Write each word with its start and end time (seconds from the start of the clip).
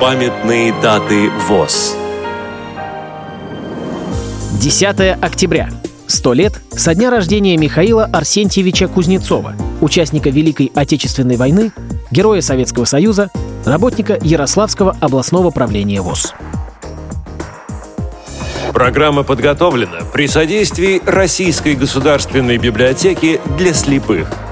Памятные 0.00 0.72
даты 0.80 1.28
ВОЗ 1.46 1.94
10 4.58 5.18
октября. 5.20 5.68
Сто 6.06 6.32
лет 6.32 6.58
со 6.70 6.94
дня 6.94 7.10
рождения 7.10 7.58
Михаила 7.58 8.06
Арсентьевича 8.06 8.88
Кузнецова, 8.88 9.52
участника 9.82 10.30
Великой 10.30 10.72
Отечественной 10.74 11.36
войны, 11.36 11.70
героя 12.10 12.40
Советского 12.40 12.86
Союза, 12.86 13.30
работника 13.66 14.18
Ярославского 14.22 14.96
областного 15.02 15.50
правления 15.50 16.00
ВОЗ. 16.00 16.32
Программа 18.72 19.22
подготовлена 19.22 19.98
при 20.14 20.28
содействии 20.28 21.02
Российской 21.04 21.74
государственной 21.74 22.56
библиотеки 22.56 23.38
для 23.58 23.74
слепых– 23.74 24.32